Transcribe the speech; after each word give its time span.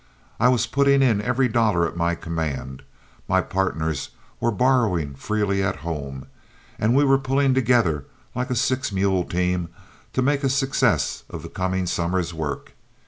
I 0.39 0.47
was 0.47 0.65
putting 0.65 1.03
in 1.03 1.21
every 1.21 1.47
dollar 1.47 1.87
at 1.87 1.95
my 1.95 2.15
command, 2.15 2.81
my 3.27 3.39
partners 3.39 4.09
were 4.39 4.49
borrowing 4.49 5.13
freely 5.13 5.61
at 5.61 5.75
home, 5.85 6.25
and 6.79 6.95
we 6.95 7.03
were 7.03 7.19
pulling 7.19 7.53
together 7.53 8.05
like 8.33 8.49
a 8.49 8.55
six 8.55 8.91
mule 8.91 9.23
team 9.23 9.69
to 10.13 10.23
make 10.23 10.43
a 10.43 10.49
success 10.49 11.23
of 11.29 11.43
the 11.43 11.49
coming 11.49 11.85
summer's 11.85 12.33
work. 12.33 12.73